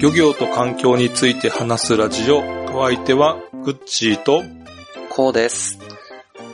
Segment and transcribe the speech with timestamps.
[0.00, 2.38] 漁業と環境について話すラジオ。
[2.74, 4.42] お相手は、グッチーと、
[5.10, 5.78] こうです。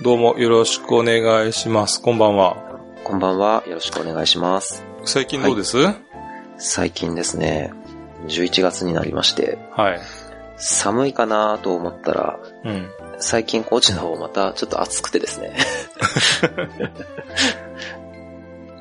[0.03, 2.03] どうもよろしくお願いします。
[2.03, 2.66] こんばんは。
[3.07, 3.63] こんばんは。
[3.69, 4.85] よろしくお願いします。
[5.05, 5.77] 最近どうです、
[6.59, 7.73] 最近ですね、
[8.27, 10.01] 11月になりまして、はい。
[10.57, 12.91] 寒いかなと思ったら、うん。
[13.21, 15.57] 最近高知の方またちょっと暑くてですね。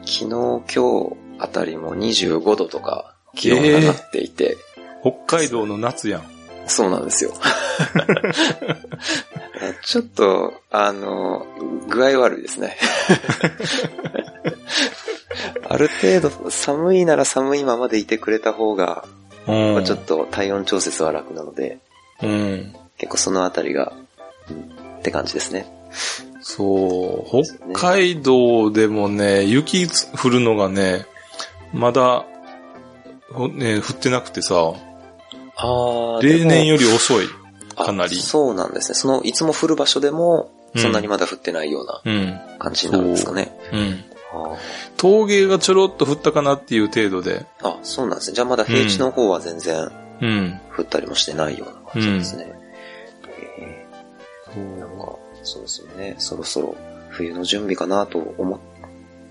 [0.02, 0.66] 昨日、今日
[1.38, 4.58] あたりも25度とか気温がなっていて、
[5.02, 6.35] 北海道の夏やん。
[6.68, 7.32] そうなんですよ。
[9.84, 11.46] ちょっと、あの、
[11.88, 12.78] 具合悪いですね。
[15.68, 19.06] ある程度、寒いなら寒いままでいてくれた方が、
[19.48, 19.86] うん。
[19.86, 21.78] ちょっと体温調節は楽なので、
[22.22, 22.76] うん。
[22.98, 23.94] 結構そのあたりが、
[24.50, 25.68] うんって感じですね。
[26.42, 31.06] そう、北海道でもね、雪降るのがね、
[31.74, 32.26] まだ、
[33.32, 34.74] ほね、降ってなくてさ、
[35.58, 37.28] あ例年より遅い。
[37.76, 38.96] かなりそうなんですね。
[38.96, 42.38] その、いつも降る場所でも、うんそんなにまだ降ってないようなうん。
[42.60, 43.58] 感じになるんですかね。
[43.72, 44.04] うん。
[44.34, 44.58] あ
[44.98, 47.46] 峠がちょろっと降ったかなっていう程度で。
[47.62, 48.36] ーあ、そうなんですね。
[48.36, 49.90] じゃあまだ平地の方は全然
[50.22, 50.60] うん。
[50.78, 52.52] 降ったりもしてないような感じですね。
[53.58, 53.86] え
[54.54, 56.16] そうーなんか、そうですよね。
[56.18, 56.76] そろそろ
[57.10, 58.60] 冬の準備かなと思っ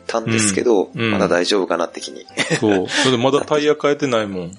[0.06, 2.24] たんですけど、うんうんまだ大丈夫かなって気に。
[2.58, 2.88] そう。
[2.88, 4.58] それでまだタイヤ変えてないもん。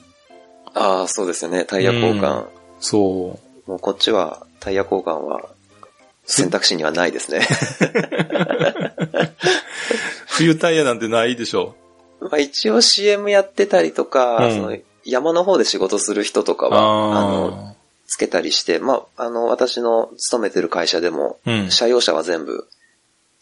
[0.75, 1.65] ああ、そうですよね。
[1.65, 2.45] タイヤ交換。
[2.79, 3.69] そう。
[3.69, 5.49] もうこっちはタイヤ交換は
[6.25, 7.47] 選択肢にはないですね。
[10.27, 11.75] 冬タイヤなんてないでしょ。
[12.19, 17.75] まあ一応 CM やってたりとか、うんその山の方で仕事する人とかは、あの、あ
[18.07, 21.52] つけたりして、まあ、あの、私の勤めてる会社でも、あ。
[21.52, 21.71] うん。
[21.71, 22.67] 車用車は全部、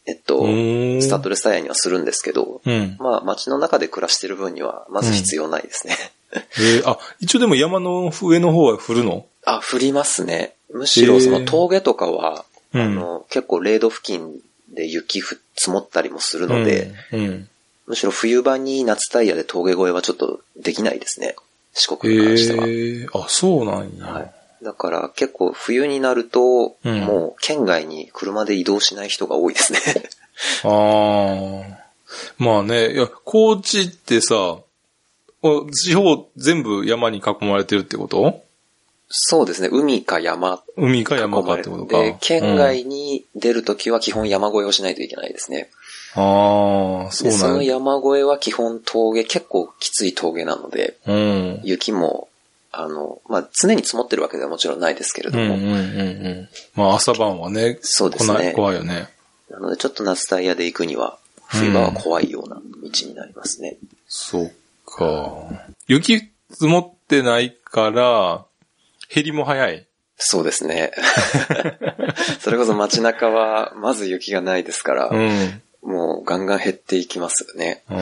[0.06, 0.50] えっと、う
[0.98, 2.98] んスタッドレスタイヤにはするんですけど、うん。
[3.00, 5.96] まあ街の中で暮らしてる分には、まず必要ないですね。
[6.34, 9.26] えーあ、一応でも山の上の方は降るの？
[9.46, 10.54] あ、降りますね。
[10.72, 14.40] むしろその峠とかは、うんあの、結構0度付近
[14.74, 17.20] で雪ふ積もったりもするので、うん。
[17.20, 17.50] うん。
[17.86, 21.36] むしろ冬場に夏タイヤで峠越えはちょっとできないですね。
[21.74, 22.66] 四え国に関しては。
[22.66, 24.06] ー、あ、そうなんや。
[24.06, 24.32] はい。
[24.64, 29.80] だから結構冬になると、うんもう県外に車で移動しない人が多いですね。
[30.64, 31.84] ああ。
[32.38, 34.63] まあね、いや、高知ってさ、お
[35.72, 38.44] 地方全部山に囲まれてるってこと？
[39.16, 39.70] そうですね。
[39.72, 45.70] 海か山海か囲山かってことか。、県外に出るときは基本山越えをしないといけないですね。
[46.16, 47.74] うん、ああ、そうで、そのなんや。
[47.74, 51.62] 山越えは基本峠、結構きつい峠なので、うん。
[51.64, 52.30] 雪も、
[52.72, 56.50] あの、まあ、常に積もってるわけではもちろんないですけれども、うんうんうんうん。
[56.74, 59.10] まあ朝晩はね、そうですね怖いよね。
[59.52, 62.62] なのでちょっと夏タイヤで行くには、冬場は怖いような道
[63.06, 63.78] になりますね。
[64.08, 64.52] そっ
[64.86, 65.66] か。
[65.88, 68.46] 雪積もってないから、
[69.14, 69.86] 減りも早い。
[70.18, 70.92] そうですね。
[72.40, 75.62] それこそ街中は、まず雪がないですから、うん。
[75.82, 77.84] もうガンガン減っていきますよね。
[77.90, 77.98] うん。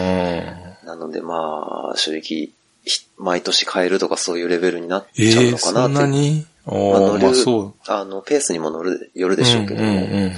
[0.86, 2.50] なのでまあ、正直、
[2.86, 6.08] ひ毎年変えるとかそういうレベルになっえちゃうえそんのかなって。
[6.08, 6.46] なに？
[6.66, 7.74] まあ乗るまあそう。
[7.88, 10.32] あの、ペースにも乗る、よるでしょうけども、うんうんうん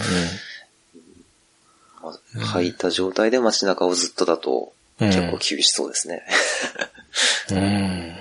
[2.02, 6.24] まあ履いた状態で街中をずっとだと、うん結構厳しそうですね。
[7.52, 7.58] うん。
[7.58, 8.14] うん。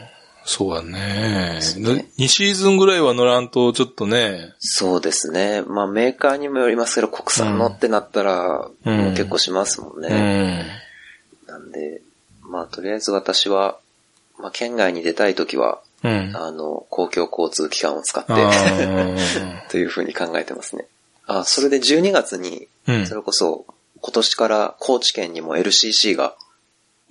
[0.44, 1.59] そうだね。
[1.60, 4.55] すね2シーズンぐらいは乗らんと、ちょっとね。
[4.59, 5.62] そうですね。
[5.62, 10.62] まあメーカーにもよりますけど、国産のってなったら、うんもう結構しますもんうね。
[10.62, 10.66] ん。
[11.47, 12.03] なんで、
[12.41, 13.78] まあとりあえず私は、
[14.38, 16.32] まあ県外に出たいときは、うん。
[16.34, 18.32] あの、公共交通機関を使って、
[19.71, 20.87] というふうに考えてますね。
[21.27, 23.65] あ、それで12月に、うんそれこそ
[24.00, 26.34] 今年から高知県にも LCC が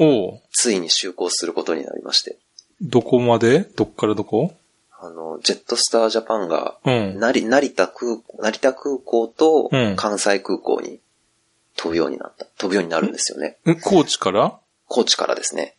[0.03, 2.37] おうついに就航することになりまして、
[2.81, 3.59] どこまで？
[3.59, 4.55] どっからどこ？
[4.99, 7.19] あの、ジェットスタージャパンが、うん。
[7.19, 10.99] 成成田空、成田空港とうん関西空港に
[11.75, 12.45] 飛ぶようになった。
[12.57, 13.57] 飛ぶようになるんですよね。
[13.67, 14.57] え高知から？
[14.87, 15.75] 高知からですね。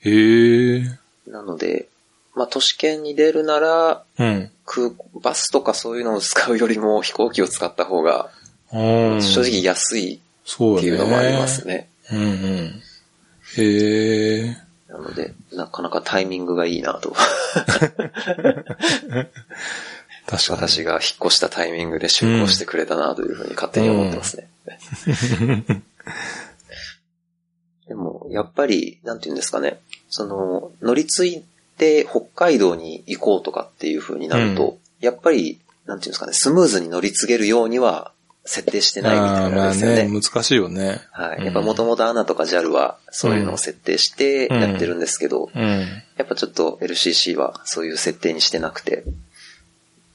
[0.00, 0.82] へえ。
[1.26, 1.88] なので、
[2.34, 4.50] まあ、都市圏に出るなら、うん。
[4.64, 4.90] 空、
[5.20, 8.30] バスとかそういうのを使うよりも飛行機を使った方が、
[8.72, 9.22] うん。
[9.22, 11.88] 正直安いそうっていうのもありますね。
[12.12, 12.82] うんうん。
[13.56, 14.56] へえ。
[14.88, 17.14] なので、なかなかタイミングがいいなと。
[20.26, 20.60] 確かに。
[20.60, 24.48] 私が引っ越したタイミングで就航してくれたなというふうに勝手に思ってますね。
[27.88, 29.80] でも、やっぱり、なんていうんですかね。
[30.08, 31.44] その、乗り継い
[31.76, 38.12] で北海道に行こうとかっていう風になると、うんやっぱり、なんていうんですかね、スムーズに乗り継げるようには
[38.46, 40.06] 設定してないみたいなんですよね。
[40.06, 41.00] ね、難しいよね。
[41.12, 41.44] はい。
[41.44, 45.62] やっぱもともと ANA とか JAL はそういうのを設定してやってるんですけど、うん。
[46.16, 49.04] やっぱちょっと LCC はそういう設定にしてなくて、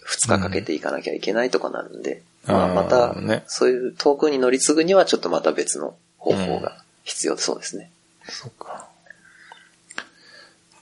[0.07, 3.15] 2日かけていかなきゃいけないとかなるんで、うんまあまた
[3.47, 7.91] そういう遠くに乗り継ぐにはちょっとまた別の方法が必要そうですね。
[8.27, 8.87] そっか。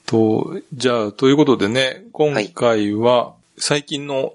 [0.06, 4.32] と、じゃあ、ということでね、今回は最近の、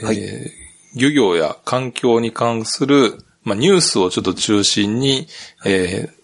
[0.00, 0.65] はいえー
[0.96, 5.28] 漁業や環境に関する、まあ、ニュースをちょっと中心に、
[5.64, 6.16] えー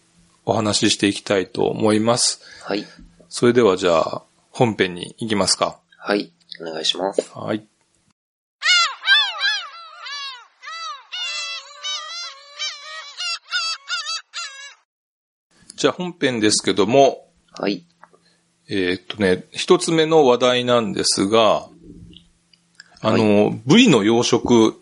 [0.44, 2.40] お話ししていきたいと思います。
[2.64, 2.84] はい。
[3.28, 5.78] それではじゃあ、本編に行きますか。
[5.96, 6.32] はい。
[6.60, 7.22] お願いします。
[7.32, 7.64] はい。
[15.76, 17.84] じゃあ本編ですけども、はい。
[18.68, 21.68] えーっとね、一つ目の話題なんですが、
[23.02, 24.74] あの、ブリの養殖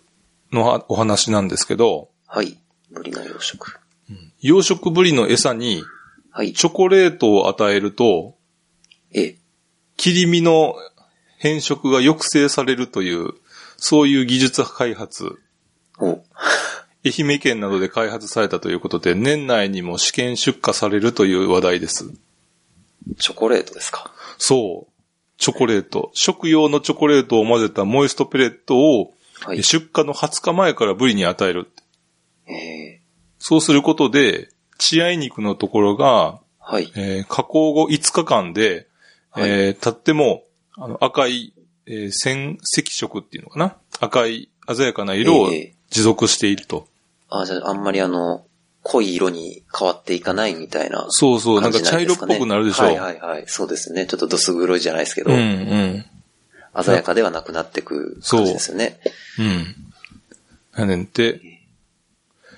[0.53, 2.59] のはお話なんですけど、はい。
[2.91, 3.59] ブリの養殖。
[4.41, 5.83] 養殖ブリの餌に
[6.31, 6.53] はい。
[6.53, 8.37] チョコレートを与えると、
[9.13, 9.37] え、
[9.97, 10.75] 切り身の
[11.39, 13.33] 変色が抑制されるという、
[13.77, 15.39] そういう技術開発、
[15.99, 16.23] お、
[17.05, 22.11] 愛媛県などで開発されたということで、年内にも試験出荷されるという話題です。
[23.19, 24.13] チョコレートですか？
[24.39, 24.90] そう。
[25.41, 26.11] チョコレート。
[26.15, 29.63] 食用のチョコレートを混ぜたモイストペレットを、はい。
[29.63, 31.71] 出荷の20日前からブリに与える。
[32.47, 33.01] え
[33.39, 36.93] そうすることで、血合い肉のところが、ー、はい。
[36.95, 38.87] えー加工後5日間で、
[39.31, 40.45] はいえーたっても、
[40.77, 41.55] あの、赤い、
[41.87, 43.77] えー鮮赤色っていうのかな？
[43.99, 46.87] 赤い鮮やかな色をえ持続していると。
[47.31, 48.45] あ、じゃああんまりあの、
[48.83, 52.19] 濃い色に変わっていかないみたいなそうそう、なんか茶色っ。
[52.19, 52.85] ぽくなるでしょ。
[52.85, 53.45] はいはいはい。
[53.47, 54.07] そうですね。
[54.07, 56.05] ちょっとどす黒いじゃないですけど、うんうん。
[56.83, 58.99] 鮮やかではなくなってく感じですよね。
[59.39, 59.77] うん。
[60.79, 61.41] やねんて、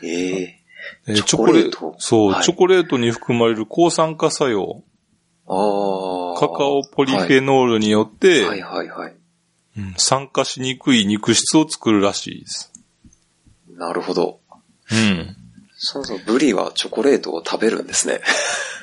[0.02, 0.58] ええ
[1.06, 4.82] えーチョコレートそう、はいチョコレートに含まれる抗酸化作用、
[5.46, 6.40] ああ。
[6.40, 9.14] カカオポリフェノールによって、はいはいはい。
[9.78, 12.72] うん酸化しにくい肉質を作るらしいです。
[13.70, 14.40] なるほど。
[14.90, 15.36] うん。
[15.84, 18.20] そもそもブリはチョコレートを食べるんですね。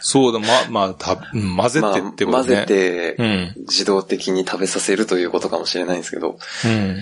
[0.02, 2.26] そうだ、ま、まあ、た、うん混ぜてってことね。
[2.26, 3.54] まあ、混ぜてう、ん。
[3.60, 6.38] 自動的に食べさせるということかもしれないんですけど。
[6.66, 6.98] うん。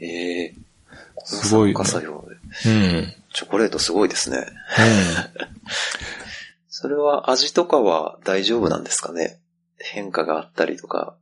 [0.00, 0.54] ええ
[1.24, 2.70] すごいね酸化作用で。
[2.70, 3.14] うん。
[3.32, 4.46] チョコレートすごいですね。
[6.68, 9.38] それは味とかは大丈夫なんですかね？
[9.78, 11.14] 変化があったりとか。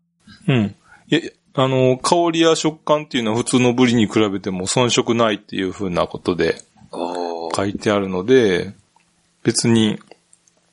[0.49, 0.57] うん。
[0.57, 0.75] うん。
[1.11, 1.21] いや、
[1.55, 6.61] あの、香りや食感っていうのは普通のブリに比べても遜色ないっていうふうなことで。
[7.57, 8.75] 書いてあるので、
[9.43, 9.99] 別に、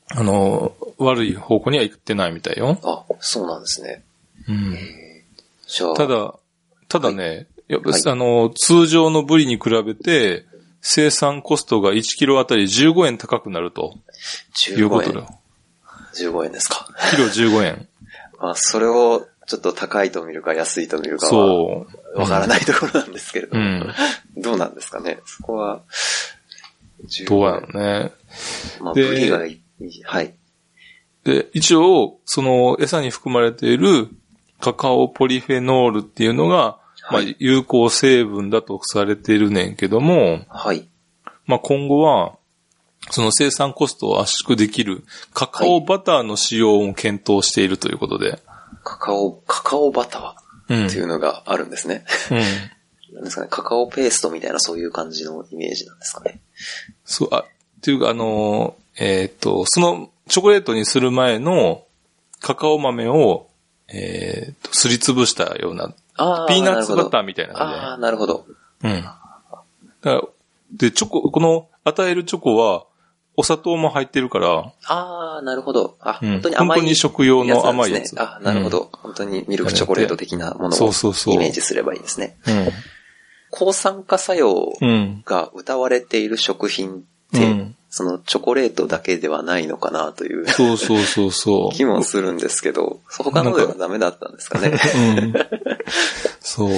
[0.09, 2.77] あの、悪い方向には行ってないみたいよ。
[2.83, 4.03] あ、そうなんですね。
[4.47, 4.77] うん。
[5.67, 5.95] じゃあ。
[5.95, 6.33] ただ、
[6.89, 10.45] ただね、やっぱはいあの、通常のブリに比べて、
[10.81, 13.95] 生産コストが1キロあたり15円高くなると
[14.69, 15.27] いうこ15とだ
[16.21, 16.29] 円。。
[16.29, 16.87] 15円ですか。
[17.11, 17.87] キロ15円。
[18.39, 22.19] まあ、それをちょっと高いと見るか安いと見るかは、そう。
[22.19, 23.93] わからないところなんですけれども、うん。
[24.37, 25.19] どうなんですかね。
[25.25, 25.81] そこは、
[26.42, 26.42] 15
[27.27, 28.11] どうやろうね。
[28.81, 30.33] まあ、でブリがいい、はい。
[31.23, 34.09] で、一応、その餌に含まれている
[34.59, 36.77] カカオポリフェノールっていうのが、
[37.09, 40.87] まあはい、有効成分だとされているねんけども、はい。
[41.45, 42.37] まあ、今後は、
[43.09, 48.41] その生産コストを圧縮できるカカオバターの使用を検討しているということで。
[48.83, 50.35] カカオ、カカオバタ
[50.69, 50.77] うん。
[50.85, 52.05] ーっていうのがあるんですね。
[52.31, 52.39] うん。
[53.13, 56.39] なんですかね、カカオペーストみたいなそういう感じのイメージなんですかね。
[57.05, 57.45] そう、あ、っ
[57.81, 61.83] ていうか、あのー、えーっと、そのチョコレートにする前の
[62.41, 63.47] カカオ豆を、
[63.87, 67.79] えーっと、すりつぶしたような、あピーナッツバターーみたいな感じで。
[67.81, 68.45] ああ、なるほど。
[68.83, 69.03] うん。
[70.71, 72.85] で、チョコ、この与えるチョコは、
[73.35, 75.97] お砂糖も入ってるから、ああ、なるほど。
[75.99, 78.21] あ、うん本当に甘い本当に食用の甘いやつね。
[78.21, 82.37] あなるほど、本当にミルクチョコレート的なものをそうそうそうイメージすればいいですね。
[82.47, 82.51] う
[83.55, 84.85] 抗酸化作用ん。
[84.85, 85.21] うん。
[85.25, 91.71] が歌われている食品って、うんそのチョコレートだけではないのかなというそうそうそうそう。
[91.77, 94.71] 気もするんですけど、他のではダメだったんですかね。
[94.95, 95.33] うん。
[96.41, 96.71] そう。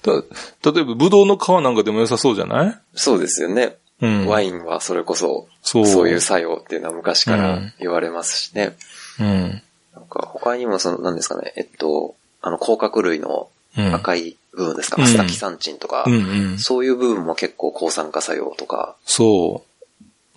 [0.00, 2.74] た、例えば、ブドウの皮なんかでも良さそうじゃない？
[2.94, 3.76] そうですよね。
[4.00, 4.26] うん。
[4.26, 5.86] ワインはそれこそ、そう。
[5.86, 8.78] そういう作用っていうのは昔かうんら言われますしね。
[9.20, 9.62] うん。
[9.94, 13.53] なんか他にもその、何ですかね、えっと、あの、甲殻類のうん。
[13.76, 16.58] 赤い部分ですか、うんアスタキサンチンとか、うんうん。
[16.58, 19.64] そういう部分も結構抗酸化作用とかそ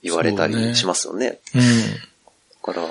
[0.02, 1.40] 言われたりしますよね。
[1.54, 1.60] う。
[1.60, 1.64] うん。
[2.74, 2.88] から、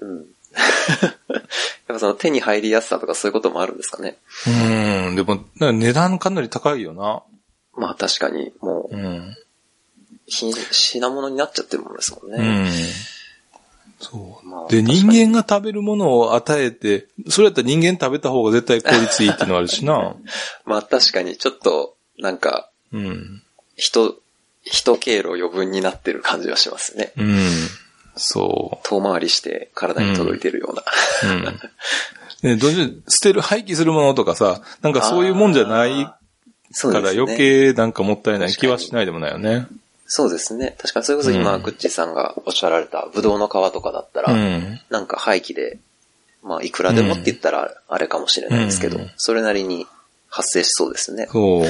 [0.00, 0.18] うん。
[0.52, 1.44] やっ
[1.88, 4.18] ぱその手に入りやすさとかそういうこともあるんですかね？
[4.46, 5.16] うん。
[5.16, 7.22] でも、値段かなり高いよな。
[7.74, 9.36] まあ確かに、もう、うん。
[10.26, 12.68] 品、品物になっちゃってるものですもんうね。
[12.68, 12.72] ん。
[14.02, 14.46] そう。
[14.46, 20.16] まあで、人間が食べるものを与えて、それやったら人間食べた方が絶対効率いいっていうのあるしな。
[20.66, 23.42] まあ確かにちょっと、なんか、うん。
[23.76, 24.16] 人、
[24.64, 27.12] 人経路余分になってる感じはしますね。
[27.16, 27.46] うん。
[28.16, 30.82] そ遠回りして体に届いてるような。
[31.22, 31.36] う。
[32.42, 32.56] うん。
[32.56, 32.70] ね、どう
[33.08, 36.18] 捨てる、廃棄するものとかさ、なんかそういうもんじゃないか。
[37.00, 39.66] ら余計なんかもったいない気はしないでもないよね。
[40.14, 40.76] そうですね。
[40.78, 44.78] 確かにそれこそ今、うんグッチさんがおっしゃられたブドウの皮とかだったら、うん。
[44.90, 45.78] なんか廃棄で、
[46.42, 49.86] まあいくらでもって言ったらあれかもしれないですけど、うんそれなりに
[50.28, 51.28] 発生しそうですね。
[51.32, 51.64] そう。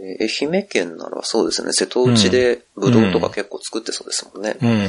[0.00, 4.56] で愛媛県ならそうですね、瀬戸内でブドウとか結構作ってそうですもんね。
[4.62, 4.88] うん。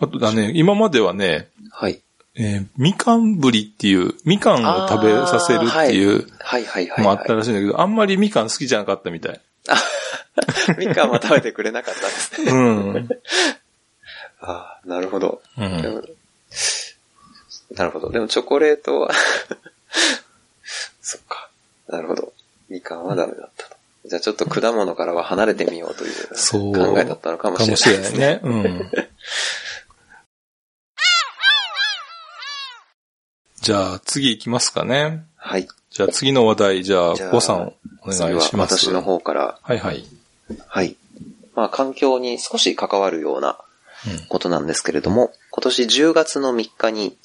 [0.00, 2.00] あとだね、今まではね、はい。
[2.34, 7.24] えーみかんぶりっていう、みかんを食べさせるっていうはいはいはい、のもあはい。
[7.24, 9.40] ったらしいんだけど、あんまりみかん好きじゃなかったみたい。
[10.78, 12.52] みかんは食べてくれなかったんですね。
[12.52, 13.08] うん。
[14.40, 15.42] ああ、なるほど。
[15.58, 16.16] うん
[17.72, 18.10] なるほど。
[18.10, 19.10] でもチョコレートは
[21.02, 21.50] そっか。
[21.88, 22.32] なるほど。
[22.68, 23.76] みかんはダメだったと。
[24.04, 26.72] じゃあちょっと果物からは離れてみようというそう。
[26.72, 28.40] 考えだったのかもしれないかもですしれないね。
[28.42, 28.90] うん。
[33.60, 35.24] じゃあ次行きますかね。
[35.36, 35.66] はい。
[35.96, 37.72] じゃあ次の話題、じゃあ、じゃあコさん
[38.02, 38.76] お願いします。
[38.76, 40.04] 私の方から、はいはい。
[40.66, 40.94] はい。
[41.54, 43.56] まあ環境に少し関わるような
[44.28, 47.16] ことなんですけれども、今年10月の3日に、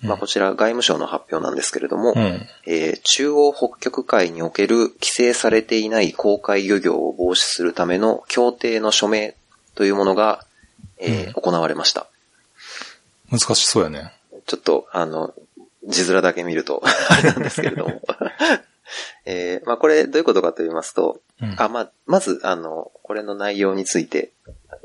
[0.00, 2.22] まあこちら外務省の発表なんですけれども、うん。
[2.22, 2.46] うん。
[2.66, 9.36] えー中央北極海における規制されていない公海漁業を防止するための協定の署名
[9.74, 10.42] というものが、
[10.96, 12.06] えー行われました。
[13.30, 14.14] 難しそうやね。
[14.46, 15.34] ちょっと、あの、
[15.86, 18.02] 字面だけ見ると、 あれなんですけれども。
[19.24, 24.30] えーまあこれどういうことかと言いますと、うんあ、まあ、まず、あの、これの内容について、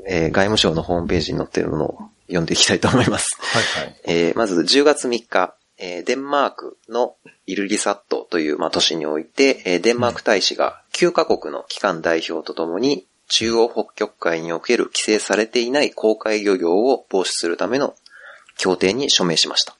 [0.06, 3.36] えー外務省のホームページに載っているものを読んでいきたいと思います。
[3.38, 4.00] はいはい。
[4.04, 7.14] えーまず10月3日、えーデンマークの
[7.46, 17.94] イルリサットという、まあ、都市において、えーデンマーク大使が9カ国の機関代表とともに、中央北極海における規制されていない公海漁業を防止するための
[18.58, 19.74] 協定に署名しました。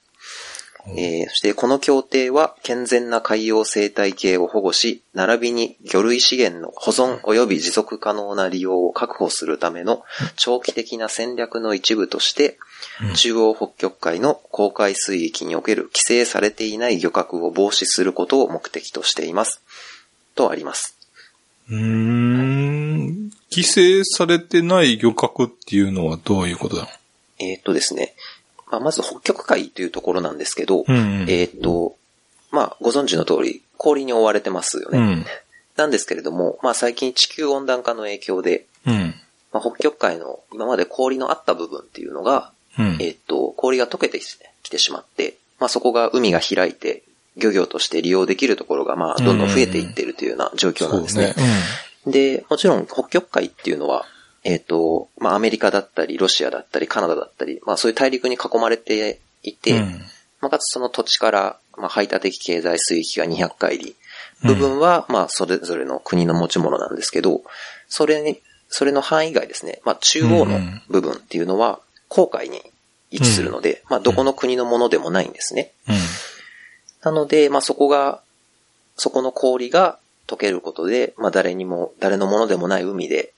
[0.87, 10.03] えーそしてこの協定は健全な海洋生態系を保護し、並びに魚類資源の保存及び持続可能な利用を確保するための
[10.35, 12.57] 長期的な戦略の一部として、
[13.15, 19.61] 中央北極海の公海水域における規制されていない漁獲を防止することを目的としています。
[20.35, 20.97] とあります。
[21.69, 23.31] うーん。
[23.51, 26.87] 規制されてない漁獲っていうのはどういうことだ
[27.39, 28.15] えーっとですね、
[28.73, 31.95] まあ、まず北極海というところなんですけど、うんうんえーっと、
[32.51, 34.97] まあ、ご存知の通り、氷に覆われてますよね。
[34.97, 35.25] うん。
[35.75, 39.13] なんですけれども、まあ最近地球温暖化の影響で、うん。
[39.51, 42.85] まあ、北極海の今まで氷のあった部分っていうのが、うん。
[42.99, 47.03] えーっと、氷が溶けてきてしまって、まあそこが海が開いて、
[47.37, 51.35] 漁業として利用できるところが、まあどんどん増えていっているというような状況なんですね。
[52.07, 54.05] で、もちろん北極海っていうのは、
[54.43, 60.01] えーっと、まあアメリカだったり、ロシアだったり、カナダだったり、まあそういう大陸に囲まれていて、うん。
[60.41, 63.93] まあ、かつその土地から、まあ、排他的経済水域が200海里。
[64.43, 67.41] 部分は、まあ、それぞれの国の持ち物なんですけど、
[67.87, 69.79] それに、それの範囲外ですね。
[69.85, 70.59] まあ、中央の
[70.89, 72.61] 部分っていうのは、航海に
[73.09, 75.71] 位置するので、まあ、どこの国のものでもないんですね。
[75.87, 75.95] うん。
[77.03, 78.21] なので、まあ、そこが、
[78.97, 79.97] そこの氷が
[80.27, 83.33] 溶けることで、まあ、誰にも、誰のものでもない海で、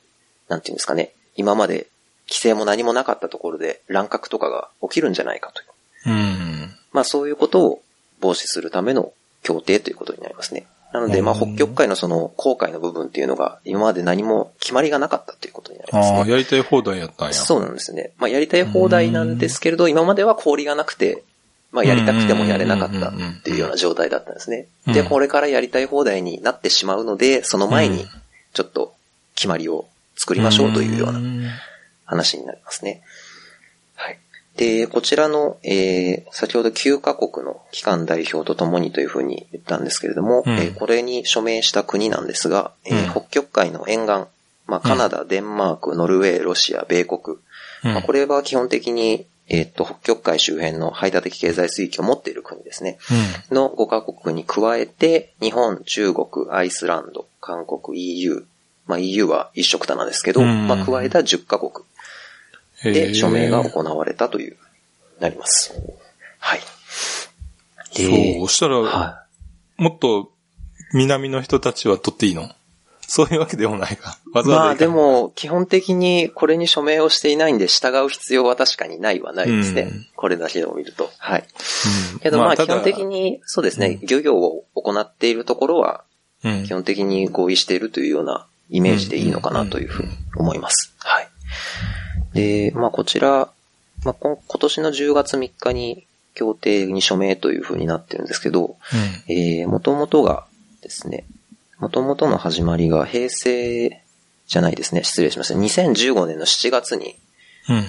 [0.48, 1.88] なんていうんですかね、今まで
[2.28, 6.12] 規制も何もなかったところで乱獲とかが起きるんじゃないかという。
[6.12, 6.72] うん。
[6.92, 7.82] まあそういうことを
[8.22, 10.66] 防止するための協定ということになりますね。
[10.94, 16.32] なので、まあ北極海のその航海の部分っていうのが今まで何も決まりがなかったということになりますああ、ね。
[16.32, 17.34] やりたい放題やったんや。
[17.34, 18.12] そうなんですね。
[18.18, 21.24] まあやりたい放題なんですけれど、今までは氷がなくて、
[21.72, 24.68] まあやりたくてもやれなかったっていうような状態だったんですね。
[24.88, 28.10] うんで、これからやりたい放題になってしまうので、その前にうん
[28.54, 28.96] ちょっと
[29.36, 31.50] 決まりを作りましょうというようなな。
[32.06, 33.02] 話になりますね。
[33.96, 34.20] はい。
[34.58, 44.26] で、こちらの、えー、先ほど9カ国の機関代表とともにというふうに言ったんですけれども、うんえーこれに署名した国なんですが、えーうん北極海の沿岸、
[44.68, 47.38] まあ、カナダ、デンマーク、ノルウェー、ロシア、米国、
[47.84, 52.98] まあ、これ、れは基本的に、えーっと、北極海周辺の排他的経済水域を持っている国ですね。
[53.52, 58.46] の5カ国に加えて、日本、中国、アイスランド、韓国、EU、
[58.88, 61.72] まあ EU は一色棚ですけど、うんまあ加えた10カ国。
[62.84, 64.58] へで、ー署名が行われたという、
[65.20, 65.74] なります。
[66.40, 66.60] はい。
[67.92, 69.24] そう、したら、は
[69.78, 70.32] もっと
[70.94, 72.50] 南の人たちは取っていいの？
[73.08, 74.10] そういうわけでもないか。
[74.10, 74.18] わい。
[74.34, 79.82] まあざわざいかでも、基本的にこれに署名をしていないんで従う必要は確かにないはないですね。
[79.84, 81.10] うんこれだけを見ると。
[81.20, 81.46] はい。
[82.14, 86.04] うんけどまあ基本的に、そうですね、漁業を行っているところは、
[86.44, 90.94] うん基本的に合意しているというようなイメージでいいのかなというふうに思います。
[91.00, 91.28] はい。
[92.34, 93.50] で、まあこちら、
[94.04, 98.78] まあこ今年の10月3日に協定に署名というふうになってるんですけど、
[99.28, 100.46] えー、元々が
[100.82, 101.26] ですね、
[101.80, 104.02] 元々の始まりが平成
[104.48, 105.56] じゃないですね、失礼しました。
[105.56, 107.16] 2015年の7月に
[107.70, 107.76] うん。
[107.78, 107.84] うん。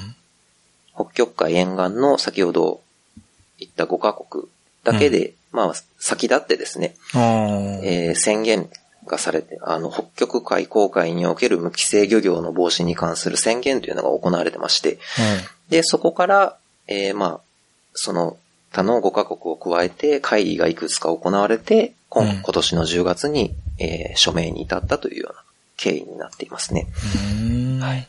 [0.95, 2.81] 北極海沿岸の先ほど
[3.59, 4.45] 言った5カ国
[4.85, 8.71] だけで、まあ先立ってですね、えー宣言
[9.07, 14.99] がされて、あの、北極海航海における無規制漁業の防止に関する宣言というのが行われてまして、
[15.69, 16.57] で、そこから、
[16.89, 17.41] えーまあ、
[17.95, 18.37] その
[18.71, 25.43] 他の5カ国を加えて会議がいくつか行われて、今うん今年の10月に、えー署名に至ったというような
[25.77, 26.87] 経緯になっていますね。
[27.41, 27.81] うん。
[27.81, 28.09] はい。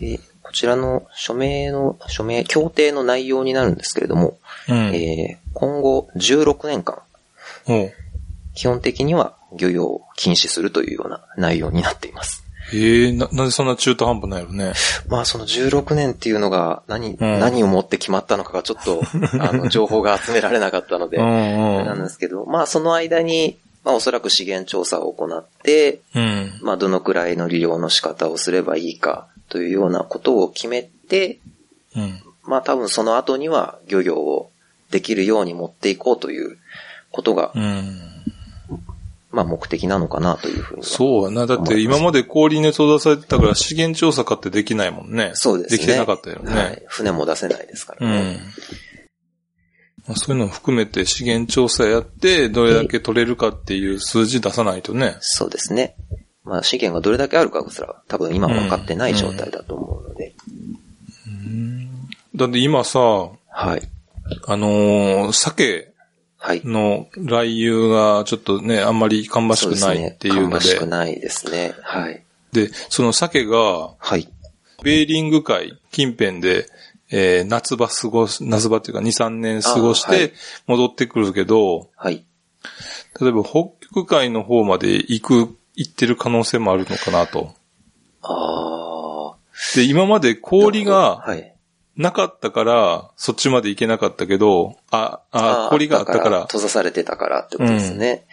[0.00, 4.76] で、こちらの署名の、署名、協定の内容になるんですけれども、うん。
[4.94, 7.00] えー今後16年間、
[8.54, 12.46] 基本的には漁業を禁止するというような内容になっています。
[12.72, 14.72] ええな、なんでそんな中途半端なんやろね。
[15.08, 19.02] まあその16年っていうのが何、ん何をもって決まったのかがちょっと、
[19.40, 26.52] あの、情報が集められなかったので、うんなんですけど、まあその間に、まあおそらく資源調査を行って、うん。
[26.62, 31.38] まあどのくらいの利用の仕方をすればいいかというようなことを決めて、
[31.94, 32.20] うん。
[32.42, 34.50] まあ多分その後には漁業を
[34.90, 36.58] できるように持っていこうという
[37.12, 38.15] ことが、うん。
[39.30, 40.86] まあ目的なのかなというふうには。
[40.86, 41.46] そうやな。
[41.46, 45.32] だって今まで氷に閉ざされてたから資源調査かってできないもんね。
[45.34, 45.78] そうですね。
[45.78, 46.54] できてなかったよね。
[46.54, 46.82] はい。
[46.86, 48.18] 船も出せないですからね。
[48.18, 48.36] うん。
[50.06, 55.16] まあ、そういうのを含めて資源調査やって、どれだけ取れるかっていう数字出さないとね。
[55.20, 55.96] そうですね。
[56.44, 60.34] まあ資源がどれだけあるかすら多分今は分かってない状態だと思うので。
[62.36, 63.82] だって今さ、はい。
[64.46, 65.95] あのー鮭はい。
[66.64, 71.74] の来遊がちょっとね、あんまり芳しくないっていうの芳しくで、ないですね。
[71.82, 72.22] はい。
[72.52, 74.28] で、その鮭が、はい。
[74.82, 76.66] ベーリング海近辺で、
[77.10, 80.34] えー夏場過ごす、夏場っていうか2、3年過ごして
[80.66, 82.24] 戻ってくるけど、はい。
[83.20, 87.54] 例えば北極海の方まで行く、行ってる可能性もあるのかなと。
[88.22, 89.36] ああ。
[89.74, 91.55] で、今まで氷がはい。
[91.96, 98.26] なかったから、そっちまで行けなかったけど、あ、あ、氷があったから、閉ざされてたからってことですね。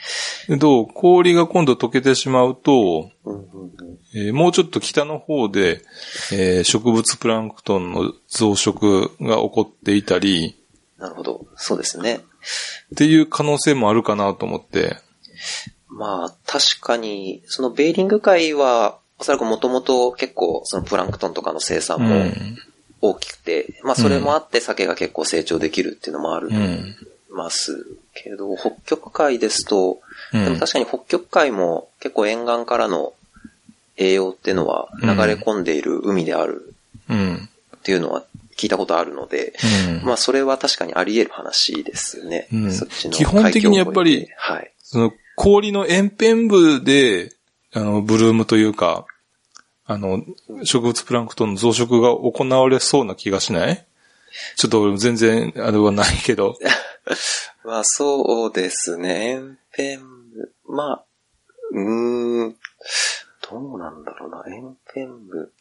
[0.48, 3.72] けど、氷が今度溶けてしまうと、うんうんうん
[4.16, 5.82] えーもうちょっと北の方で、
[6.32, 10.56] えー植物プランクトンの増殖が起こっていたり、
[11.00, 11.48] なるほど。
[11.56, 12.16] そうですね。
[12.16, 14.98] っていう可能性もあるかなと思って。
[15.88, 22.58] まあ、確かに、そのベーリング海は、おそらくもともと結構そのプランクトンとかの生産もうん。
[23.06, 26.96] 大きくて、まあそれもあって鮭が結構成長できるっていうのもあると思いうん。
[27.36, 30.00] ますけど、北極海ですと、
[30.34, 33.14] うんでも確かに北極海も結構沿岸からの
[33.98, 36.74] 栄養っていうのは流れ込んでいる海である
[37.10, 37.50] うん。
[37.76, 38.24] っていうのは
[38.56, 39.54] 聞いたことあるので、
[39.90, 42.48] うんまあそれは確かにあり得る話ですよね。
[42.54, 44.72] うんそっちの基本的にやっぱりはい。
[44.82, 47.34] その氷の円辺部で、
[47.74, 49.06] あの、ブルームというか、
[49.86, 50.24] あの、
[50.64, 53.86] 植物プランクトンの増殖が行われそうな気がしない？
[54.56, 56.58] ちょっと俺も全然、あれはないけど。
[57.64, 59.30] まあそうですね。
[59.32, 60.54] 円辺部。
[60.68, 61.06] まあ、
[61.72, 62.56] うーん。
[63.52, 64.44] どうなんだろうな。
[64.48, 65.52] 円辺部。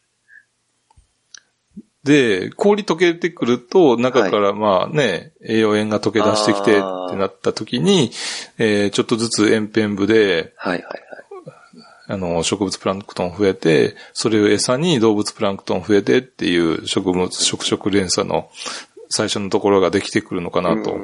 [2.03, 8.11] で、氷溶けてくると、中からまあね、栄養塩が溶け出してきてってなった時に、
[8.57, 11.01] えーちょっとずつ円辺部で、はいはいはい。
[12.07, 18.49] あの、植物プランクトン増えて、それを餌に動物プランクトン増えてっていう植物、食食連鎖の
[19.09, 20.97] 最初のところができてくるのかなと。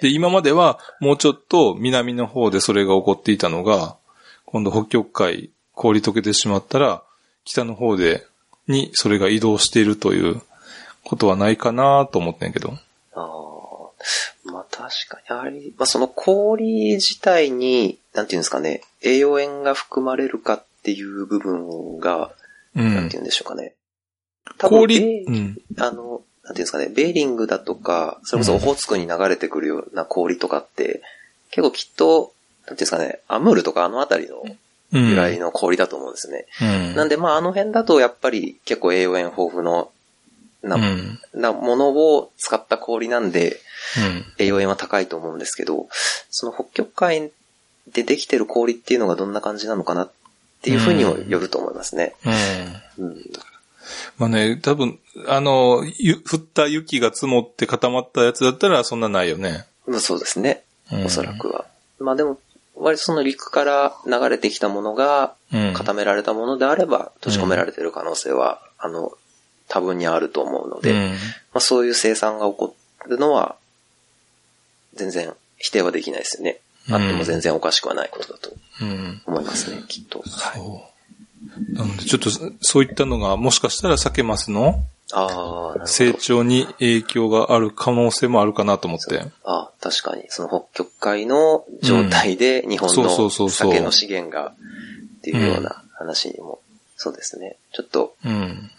[0.00, 3.96] で、今まではもうちょっと南の方でそれが起こっていたのが、
[4.46, 7.02] 今度北極海氷溶けてしまったら、
[7.44, 8.26] 北の方で、
[8.66, 10.40] にそれが移動しているという
[11.04, 12.72] ことはないかなと思ってんけど。
[13.14, 13.53] ああ。
[14.44, 22.32] まあ確かに、あり、まあその氷自体に、なんていうんですかね、栄養塩が含まれるかっていう部分が、
[22.76, 23.18] うんなんてい。
[23.18, 23.74] うんでしょうかね。
[24.58, 25.58] 多分氷、うん。
[25.78, 31.02] あの、なんていうんですかね、ベーリングだとか、それこそオホーツクに流れてくるような氷とかって、
[31.50, 32.32] 結構きっと、
[32.66, 34.42] なんていうんですかね、アムールとかあのあたりの
[34.92, 36.46] ぐらいの氷だと思うんですね。
[36.60, 36.96] うん。
[36.96, 39.90] なんでまああの辺だとやっぱり結構栄養塩豊富の
[40.64, 41.20] な、うん。
[41.34, 43.60] なものを使った氷なんで
[43.98, 44.24] うん。
[44.38, 45.88] 栄養塩は高いと思うんですけど、
[46.30, 47.30] その北極海
[47.92, 50.10] でできてる氷っていうのがどんな感じなのかなっ
[50.62, 52.14] ていうふうにもよると思いますね。
[52.98, 53.06] うん。
[53.06, 53.16] うん。
[54.18, 54.98] まあね、多分、
[55.28, 59.66] あの、ゆ降った雪が積もって固まったやつだったらそんなないよね。
[59.86, 60.64] まあそうですね。
[60.90, 61.66] うんおそらくは。
[61.98, 62.38] まあでも、
[62.74, 65.74] 割とその陸から流れてきたものがうん。
[65.74, 69.12] 固められたものであれば、閉じ込められてる可能性は、あの、
[69.68, 71.10] 多分にあると思うので、うん。
[71.10, 71.16] ま
[71.54, 73.56] あそういう生産が起こるのは、
[74.94, 76.60] 全然否定はできないですよね。
[76.90, 79.22] あっても全然おかしくはないことだとうん。
[79.26, 80.20] 思いますね、きっと。
[80.20, 81.74] はい。
[81.74, 84.84] なので、ちょっと、そういったのが、もしかしたら酒マスの？
[85.86, 89.20] 成長に影響がある可能性もあるかなと思って。
[89.44, 90.24] ああ、確かに。
[90.28, 94.54] その北極海の状態で日本の酒の資源がっ
[95.22, 96.60] ていうような話にも、
[96.96, 97.56] そうですね。
[97.72, 98.70] ちょっとうん。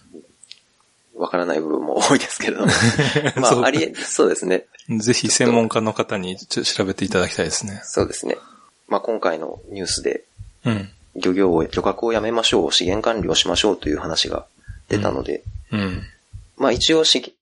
[1.15, 2.71] わからない部分も多いですけれども。
[3.37, 4.65] まあ、ありえ、そうですね。
[4.99, 7.81] ぜひ専門家の方にちょ調べていただきたいですね。
[7.83, 8.37] そうですね。
[8.87, 10.23] まあ今回のニュースで
[10.65, 10.89] うん。
[11.15, 14.45] 漁業を、漁獲をやめましょう、資源管理をしましょうという話が
[14.89, 16.03] 出たので、うん。
[16.57, 17.35] まあ一応資源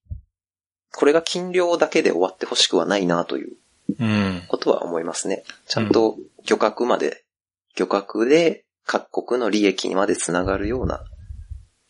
[0.92, 3.54] これが禁漁だけで終わってほしくはないなという
[4.00, 4.44] うん。
[4.48, 5.44] ことは思いますね。
[5.68, 7.24] ちゃんと漁獲まで、
[7.76, 11.04] 漁獲で各国の利益にまでつながるような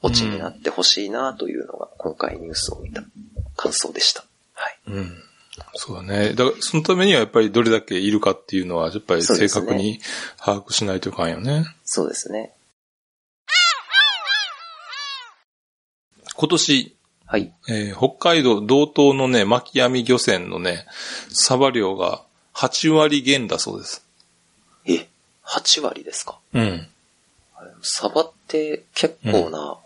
[0.04, 3.02] オチになってほしいなというのが今回ニュースを見た
[3.56, 4.24] 感想でした。
[4.54, 4.78] はい。
[4.88, 5.24] うん。
[5.76, 6.34] そうだね。
[6.34, 10.00] だから、そのためにはやっぱりどれだけいるかっていうのは、やっぱり正確に
[10.38, 11.66] 把握しないといかんよね。
[11.86, 12.54] そうですね。
[16.36, 17.54] 今年、はい。
[17.70, 20.86] えー北海道道東のね、巻き網漁船のね、
[21.30, 22.24] サバ漁が
[22.56, 24.06] 8割減だそうです。
[24.86, 25.08] え、
[25.46, 26.40] 8割ですか？
[26.54, 26.88] うん。
[27.82, 29.78] サバって結構な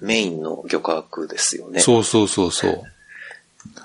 [0.00, 1.80] メインの漁獲ですよね。
[1.80, 2.82] そうそうそうそう。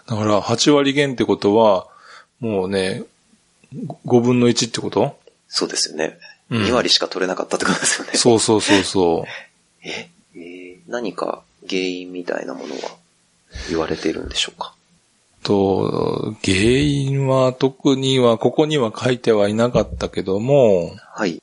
[0.07, 1.87] だから、8割減ってことは、
[2.39, 3.03] もうね、
[4.05, 5.17] 5分の1ってこと？
[5.47, 6.17] そうですよね。
[6.49, 8.13] うん2割しか取れなかったってことですよね。
[8.13, 9.25] そうそうそうそ
[9.83, 12.81] え、えー何か原因みたいなものは
[13.69, 14.75] 言われているんでしょうか？
[15.43, 15.45] う。
[15.45, 21.41] と、原因は特には、ここには書いてはいなかったけども、はい。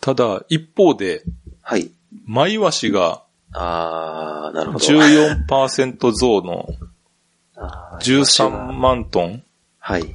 [0.00, 1.22] ただ、一方で、
[1.62, 1.90] はい。
[2.24, 3.22] マイワシが
[3.58, 4.84] あー、なるほど。
[4.86, 6.68] 14%増の
[7.56, 9.42] あー13万トン？
[9.78, 10.02] はい。
[10.02, 10.08] だ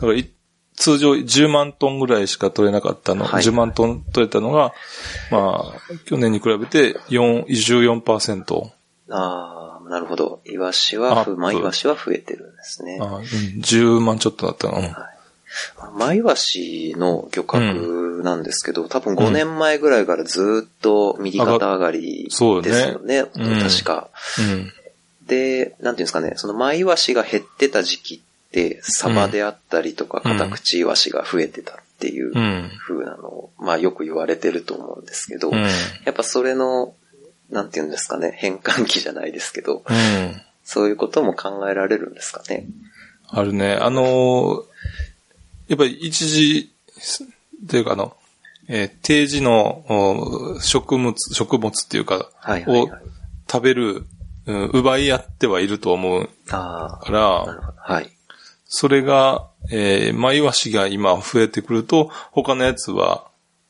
[0.00, 0.28] からい、
[0.74, 4.72] 通常10万トンぐらいしか取れなかったの、はい10万トン取れたのが、
[5.30, 8.70] まあ、去年に比べて4 14%。
[9.10, 10.40] あー、なるほど。
[10.44, 13.04] イワシはふ、アップマイワシは増えてるんですねあ。
[13.04, 14.78] うん、10万ちょっとだったの。
[14.78, 14.96] うん
[15.94, 22.62] マイワシの漁獲なんですけど、多分5年前ぐらいからずっと右肩上がりですよ
[23.00, 23.26] ね。
[23.34, 24.08] うん確か。
[24.38, 24.72] うん。
[25.26, 32.70] で、なんていうんですかね、そのマイワシが減ってた時期って、サバであったりとか、うんカタクチイワシが増えてたっていううん。
[32.86, 35.56] 風なのを、まあよく言われてると思うんですけど、うん。
[35.56, 35.68] や
[36.10, 36.94] っぱそれの、
[37.50, 40.42] なんていうんですかね、変換期じゃないですけど、うん。
[40.64, 42.66] そういうことも考えられるんですかね。
[43.28, 43.74] あるね。
[43.74, 44.67] あのー
[45.68, 46.72] やっぱり一時、
[47.68, 48.16] というかあの、
[48.68, 53.02] えー定時のお食物、食物っていうか、はいはい、はい。
[53.50, 54.04] 食べる、
[54.46, 57.74] うん奪い合ってはいると思うから。
[57.76, 58.10] はい。
[58.66, 63.28] それが、えー、マイワシが今増えてくると、他のやつは、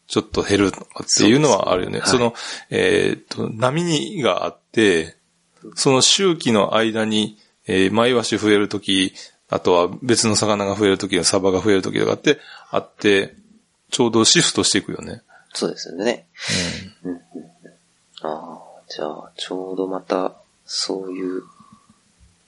[0.08, 0.70] ちょっと減るっ
[1.18, 2.00] ていうのはあるよね。
[2.04, 2.34] そ,、そうですねの、
[2.70, 5.16] えーっと、波にがあって、
[5.74, 9.12] その周期の間に、えー、マイワシ増えるとき、
[9.50, 12.38] あとは別の魚が増えるとき、サバが増えるときとかって、
[12.70, 13.34] あって、
[13.90, 15.22] ちょうどシフトしていくよね。
[15.54, 16.26] そうですよね。
[18.22, 20.34] ああ、じゃあ、ちょうどまた、
[20.66, 21.42] そういう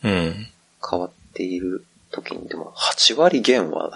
[0.03, 0.11] うん。
[0.11, 0.47] うん。
[0.89, 3.93] 変わっている時に、でも、8割減は、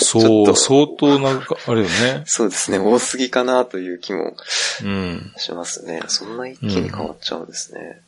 [0.00, 2.22] そう、 相当なんか、あれよね。
[2.26, 4.34] そうですね、多すぎかなという気も
[4.82, 5.32] うん。
[5.36, 6.02] しますね。
[6.08, 8.00] そんな一気に変わっちゃうんですね。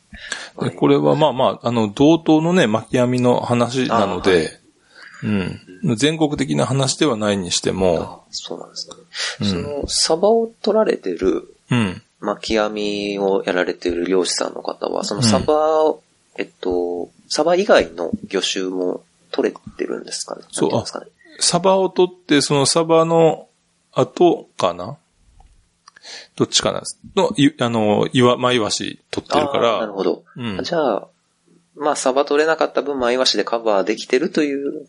[0.61, 4.59] で、これはまあまあ、あの、同等のね、巻き網の話なので、
[5.23, 5.95] うん。
[5.95, 8.95] 全国的な話ではないにしても、あそうなんですね。
[9.41, 12.01] うんその、サバを取られてる、うん。
[12.19, 16.01] 巻き網をやられてる漁師さんの方は、そのサバを、
[16.37, 20.43] えっと、サバ以外の魚種も取れてるんですかね？
[20.51, 21.07] そうですかね？
[21.39, 23.47] サバを取って、そのサバの
[23.93, 24.97] 後かな？
[26.35, 26.81] どっちかな
[27.15, 30.23] の、いあの、岩、マイワシ取ってるかあーなるら、ほど。
[30.35, 30.63] うん。
[30.63, 31.07] じゃあ、
[31.75, 34.87] まあ、サバ取れなかった分、マイワシでカバーできてるという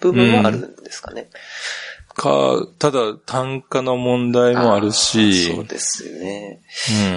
[0.00, 1.28] 部分はあるんですかね？
[2.14, 6.60] か、ただ単価の問題もあるし、そうですよね。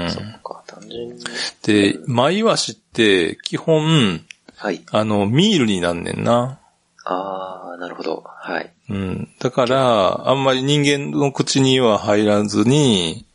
[0.09, 0.29] そうん。
[0.29, 1.23] っか、単純に。
[1.63, 4.25] で、マイワシって基本、
[4.57, 4.83] はい。
[4.91, 6.59] あの、ミールになんねんな。
[7.03, 8.23] ああ、なるほど。
[8.25, 8.71] はい。
[8.89, 9.29] うん。
[9.39, 13.25] だから、あんまり人間の口には入らずに、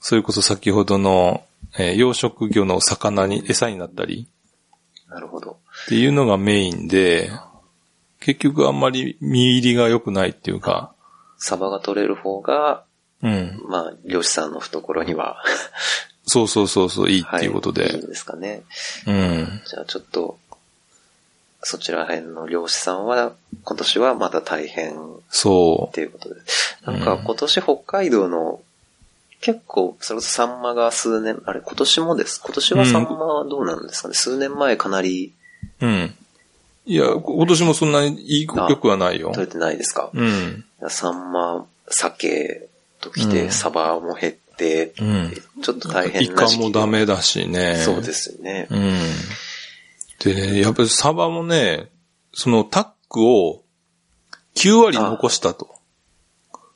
[0.00, 1.42] それこそ先ほどの、
[1.78, 4.26] えー養殖魚の魚に餌になったり
[5.08, 5.58] なるほど。
[5.86, 7.30] っていうのがメインで、
[8.20, 10.92] 結局あんまり見入りが良くないっていうか、
[11.36, 12.84] サバが取れる方が、
[13.22, 13.60] うん。
[13.68, 15.42] まあ、漁師さんの懐には、
[16.26, 17.82] そうそうそうそう、いいっていうことで。
[17.82, 18.62] はい、いいんですかね。
[19.06, 19.60] うん。
[19.66, 20.38] じゃあちょっと、
[21.62, 23.32] そちら辺の漁師さんは、
[23.64, 24.96] 今年はまた大変っ
[25.28, 26.40] そていうことで。
[26.86, 28.60] なんか今年北海道の、
[29.42, 32.40] 結構、それこそサンマが数年、あれ今年もです？
[32.44, 35.32] 今年はサンマはどうなんですかね、数年前かなり
[35.80, 35.86] う。
[35.86, 36.14] うん。
[36.86, 39.46] いや、今年もそんなにいいあ良くはないよ取。
[39.46, 40.64] れてないですか、うん。
[40.88, 42.68] サンマ、鮭
[43.00, 45.32] ときて、うんサバも減って、うん。
[45.62, 47.76] ちょっと大変イカな時期もダメだしね。
[47.76, 48.66] そうですよね。
[48.70, 48.92] うん。
[50.20, 51.90] でね、やっぱりサバもね、
[52.32, 53.64] そのタックを
[54.54, 55.74] 9割残したと。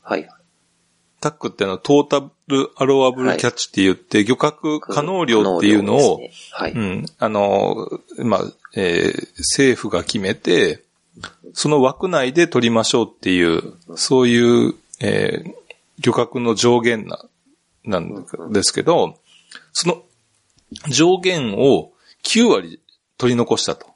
[0.03, 0.29] はい。
[1.21, 6.73] タックってあの、トータルアロアブルキャッチって言って、漁獲可能量っていうのを、ねはい。
[6.73, 8.41] うん、あの、まあ、
[8.75, 10.83] えー政府が決めて、
[11.53, 15.55] その枠内で取りましょうっていう、そういう、えー
[16.01, 17.25] 漁獲の上限な、
[17.85, 19.17] なんですけど、
[19.73, 20.03] その
[20.89, 21.93] 上限を
[22.25, 22.81] 9割
[23.19, 23.87] 取り残したと。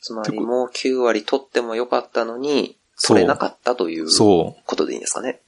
[0.00, 4.62] つまりもう9割取ってもよかったのに、取れなかったというそう。
[4.66, 5.40] ことでいいんですかね。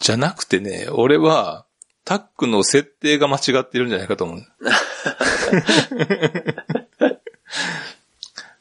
[0.00, 1.64] じゃなくてね、俺は、
[2.04, 4.46] タックの設定が間違ってるんじゃないかと思う。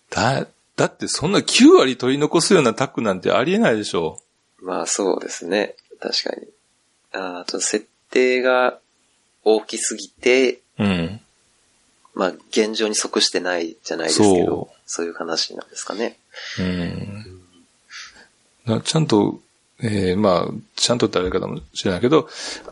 [0.10, 4.20] だ、だってそんな9割取り残すようなタックなんてありえないでしょ。
[4.60, 5.76] まあそうですね。
[6.00, 6.48] 確かに。
[7.14, 8.80] あーちょっと設定が
[9.44, 11.22] 大きすぎて、うん。
[12.18, 16.18] まあ現状に即してないじゃないですけど、そういう話なんですかね。
[16.60, 17.26] うん。
[18.66, 19.40] なちゃんと、
[19.80, 22.28] えーまあ、ちゃんとってあれかもしれないけど、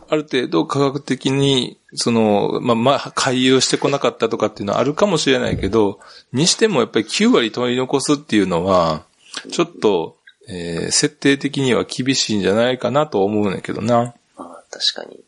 [0.08, 6.00] ある程度科学的に、その、まあ、まあ、回遊してこなかったとかっていうのはあるかもしれないけど、
[6.32, 9.04] にしてもやっぱり9割取り残すっていうのは、
[9.52, 10.16] ちょっと、
[10.48, 14.14] えー設定的には厳しいんじゃないかなと思うんだけどな。
[14.36, 15.20] まあ確かに。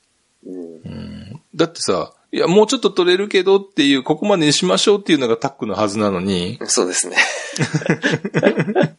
[0.46, 1.40] うん。
[1.54, 7.16] だってさ、いや、もうちょっと取れるけどっていう、ここまでにしましょうっていうのがタックのはずなのに、そうですね。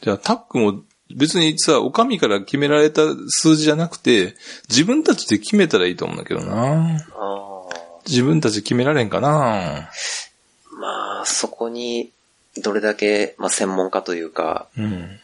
[0.00, 0.82] じゃあタックも
[1.14, 4.34] 別にさ、お上から決められた数字じゃなくて、
[4.68, 7.04] 自分たちで決めたらいいと思うんだけどな。
[8.06, 9.90] 自分たちで決められんかな。
[10.78, 12.10] まあそこに、
[12.56, 15.20] どれだけ、まあ専門家というか、うん。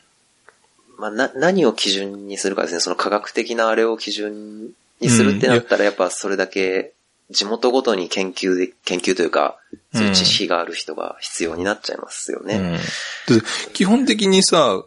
[0.99, 2.81] まあ、な、何を基準にするかですね。
[2.81, 6.95] その科学的なあれを基準にするってなったら、やっぱそれだけ
[7.31, 9.59] 地元ごとに研究で、研究というか、
[9.93, 12.81] そういう知識がある人が必要になっちゃいますよね。
[13.29, 13.37] うん。
[13.37, 14.83] で基本的にさ、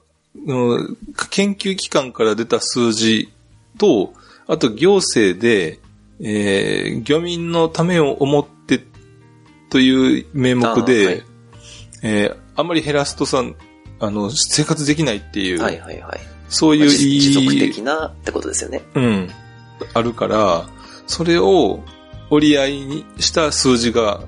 [0.45, 0.97] うん
[1.31, 3.31] 研究機関から出た数字
[3.77, 4.13] と、
[4.47, 5.79] あと行政で、
[6.21, 8.83] えー漁民のためを思って
[9.69, 11.23] という名目で、あーはい
[12.03, 13.41] えーあんまり減らすとさ、
[14.01, 16.19] あの、生活できないっていう、はいはいはい。
[16.49, 18.81] そういう持続的なってことですよね。
[18.95, 19.29] うん、
[19.93, 20.67] あるから、
[21.07, 21.83] それを
[22.29, 24.21] 折り合いにした数字が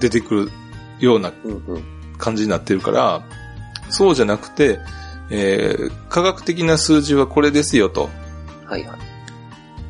[0.00, 0.50] 出てくる
[0.98, 1.32] ような。
[2.22, 3.22] 感じになってるから、
[3.90, 4.78] そうじゃなくて、
[5.30, 8.08] えー科学的な数字はこれですよと。
[8.66, 8.96] はいは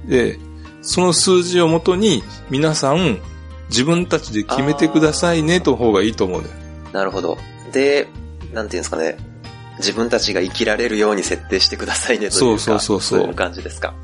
[0.06, 0.10] い。
[0.10, 0.38] で、
[0.80, 3.18] その数字をもとに皆さん
[3.68, 6.48] 自分たちで決めてくださいねと方がいいと思うね。
[6.92, 7.36] なるほど。
[7.72, 8.08] で、
[8.52, 9.16] なんていうんですかね。
[9.82, 12.38] 自分たちが生きられるように設定してくださいねというか。
[12.38, 13.94] そうそうそうそうそういう感じですか？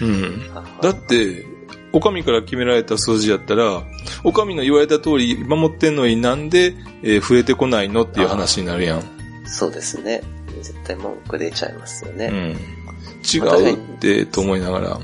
[0.00, 0.50] うん。
[0.54, 1.44] あだって、
[1.92, 3.82] お上から決められた数字やったら、
[4.24, 9.02] お上の言われた通り守ってんのになんで、えー増えてこないのっていう話になるやん。
[9.46, 10.22] そうですね。
[10.62, 12.26] 絶対文句出ちゃいますよね。
[12.26, 12.56] うん。
[13.22, 15.00] 違うって、と思いながら。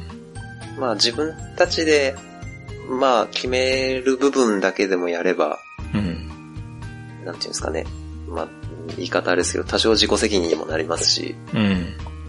[0.79, 2.15] まあ自分たちで、
[2.89, 5.59] まあ決める部分だけでもやれば、
[5.95, 7.25] うん。
[7.25, 7.85] なんていうんですかね。
[8.29, 8.49] まあ、
[8.97, 11.87] 言い方あれですけど、多少自己責任にもなりますし、うん。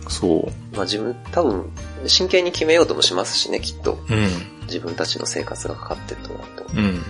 [0.08, 1.70] そまあ自分、多分、
[2.06, 3.94] 真剣に決めようともしますしね、きっと。
[4.10, 4.14] う。
[4.14, 4.30] うん。
[4.66, 6.66] 自分たちの生活がかかってるとなると。
[6.76, 7.04] うん。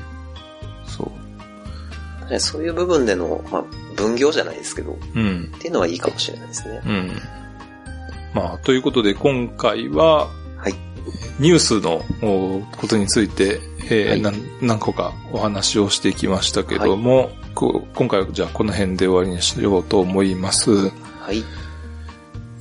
[0.88, 1.12] そ
[2.30, 2.40] う。
[2.40, 3.64] そういう部分での、まあ、
[3.96, 5.52] 分業じゃないですけど、っうん。
[5.60, 6.82] ていうのはいいかもしれないですね。
[6.86, 7.12] うん。
[8.34, 10.76] まあ、ということで今回は、はい。
[11.40, 20.72] ニュースのおことについて、えーはい何何個かお話をしてきましたけども、こ今回はじゃあこの辺で終わりにしようと思います。
[20.72, 21.44] はい。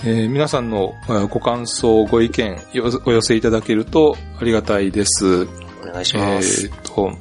[0.03, 5.43] えー皆さんのえーご感想、ご意見よお寄せいただけるとありがたいです。
[5.83, 6.67] お願いしえます。
[6.67, 7.13] ーと、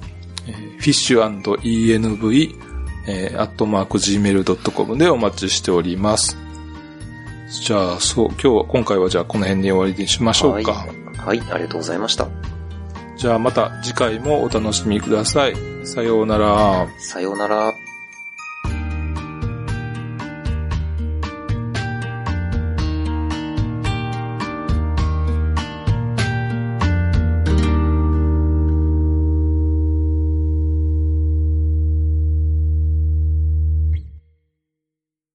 [0.47, 2.55] えー、fish&env、
[3.08, 6.38] えー、アットマーク gmail.com でお待ちしております。
[7.49, 10.86] じゃあ、そう、今日は、今回はじゃあこの辺に終わりにしましょうか。
[11.17, 12.27] はい、ありがとうございました。
[13.17, 15.55] じゃあまた次回もお楽しみください。
[15.89, 16.88] さようなら。
[16.99, 17.88] さようなら。